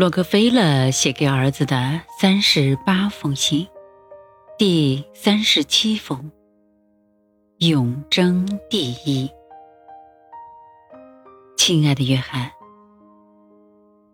[0.00, 3.68] 洛克菲勒写给儿子的三十八封信，
[4.56, 6.30] 第三十七封：
[7.58, 9.30] 永争第一。
[11.54, 12.50] 亲爱的约翰，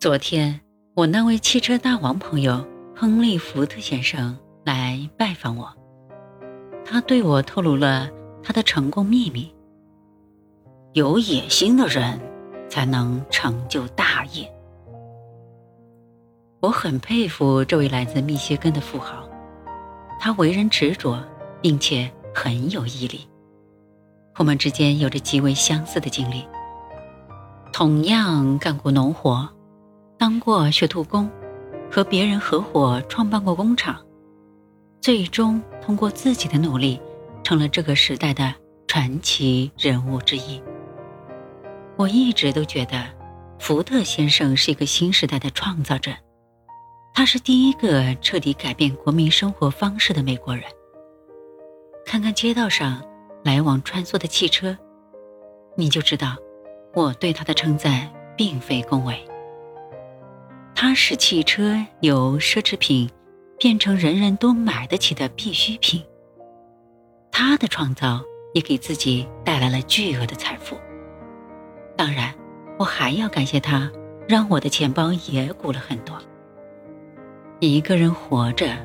[0.00, 0.60] 昨天
[0.96, 5.72] 我那位汽车大王朋友亨利·福特先生来拜访我，
[6.84, 8.10] 他对我透露了
[8.42, 9.54] 他的成功秘密：
[10.94, 12.20] 有野心的人
[12.68, 14.52] 才能成就大业。
[16.66, 19.22] 我很佩服这位来自密歇根的富豪，
[20.18, 21.22] 他为人执着，
[21.62, 23.20] 并且很有毅力。
[24.36, 26.44] 我们之间有着极为相似的经历，
[27.72, 29.48] 同样干过农活，
[30.18, 31.30] 当过学徒工，
[31.88, 34.04] 和别人合伙创办过工厂，
[35.00, 37.00] 最终通过自己的努力，
[37.44, 38.52] 成了这个时代的
[38.88, 40.60] 传奇人物之一。
[41.96, 43.06] 我一直都觉得，
[43.60, 46.10] 福特先生是一个新时代的创造者。
[47.18, 50.64] 他是第一个彻底改变国民生活方式的美国人。
[52.04, 53.02] 看看街道上
[53.42, 54.76] 来往穿梭的汽车，
[55.76, 56.36] 你就知道
[56.92, 59.18] 我对他的称赞并非恭维。
[60.74, 63.10] 他使汽车由奢侈品
[63.58, 66.04] 变成人人都买得起的必需品。
[67.32, 68.20] 他的创造
[68.52, 70.76] 也给自己带来了巨额的财富。
[71.96, 72.34] 当然，
[72.78, 73.90] 我还要感谢他，
[74.28, 76.14] 让我的钱包也鼓了很多。
[77.58, 78.76] 一个人活着，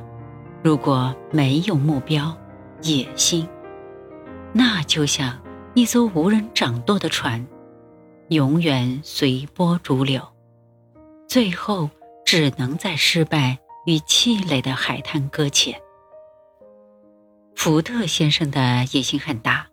[0.64, 2.38] 如果没有目标、
[2.82, 3.46] 野心，
[4.54, 5.38] 那就像
[5.74, 7.46] 一艘无人掌舵的船，
[8.30, 10.26] 永远随波逐流，
[11.28, 11.90] 最后
[12.26, 15.78] 只能在失败与气馁的海滩搁浅。
[17.58, 19.68] 福特先生的野心很大，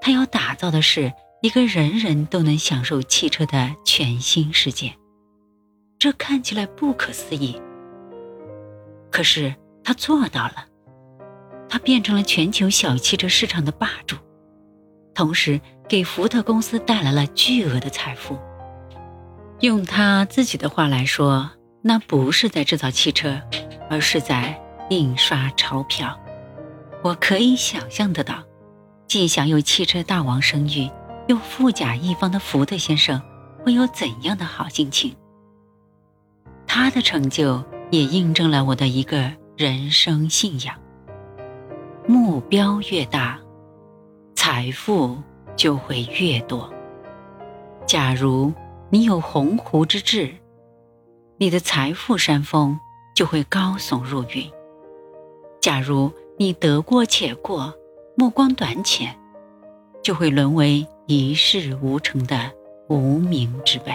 [0.00, 4.90] 他要打造的是一个人人都能享受汽车的全新世界。
[5.98, 7.60] 这看起来不可思议。
[9.12, 10.66] 可是他做到了，
[11.68, 14.16] 他变成了全球小汽车市场的霸主，
[15.14, 18.38] 同时给福特公司带来了巨额的财富。
[19.60, 21.50] 用他自己的话来说，
[21.82, 23.40] 那不是在制造汽车，
[23.90, 24.58] 而是在
[24.88, 26.18] 印刷钞票。
[27.02, 28.42] 我可以想象得到，
[29.06, 30.90] 既享有汽车大王声誉，
[31.28, 33.20] 又富甲一方的福特先生
[33.62, 35.14] 会有怎样的好心情？
[36.66, 37.62] 他的成就。
[37.92, 40.74] 也印证了我的一个人生信仰：
[42.08, 43.38] 目标越大，
[44.34, 45.18] 财富
[45.56, 46.72] 就会越多。
[47.86, 48.50] 假如
[48.88, 50.32] 你有鸿鹄之志，
[51.36, 52.80] 你的财富山峰
[53.14, 54.50] 就会高耸入云；
[55.60, 57.74] 假如你得过且过，
[58.16, 59.14] 目光短浅，
[60.02, 62.50] 就会沦为一事无成的
[62.88, 63.92] 无名之辈。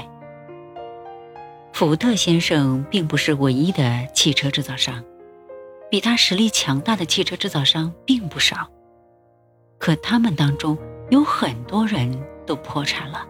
[1.78, 5.04] 福特先生并不是唯一的汽车制造商，
[5.92, 8.68] 比他实力强大的汽车制造商并不少，
[9.78, 10.76] 可他们当中
[11.12, 13.28] 有很多人都破产了。